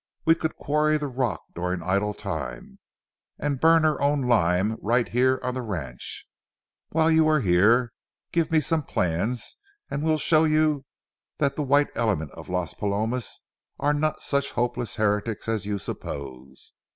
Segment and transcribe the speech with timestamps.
[0.25, 2.79] We could quarry the rock during idle time,
[3.37, 6.25] and burn our own lime right here on the ranch.
[6.89, 7.93] While you are here,
[8.31, 9.59] give me some plans,
[9.91, 10.85] and we'll show you
[11.37, 13.41] that the white element of Las Palomas
[13.79, 16.73] are not such hopeless heretics as you suppose.